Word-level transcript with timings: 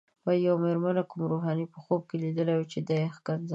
وايي 0.25 0.41
یوې 0.45 0.57
مېرمنې 0.63 1.03
کوم 1.09 1.21
روحاني 1.31 1.65
په 1.73 1.77
خوب 1.83 2.01
لیدلی 2.21 2.55
و 2.57 2.69
چې 2.71 2.79
دا 2.87 2.95
یې 3.01 3.13
ښکنځله. 3.17 3.49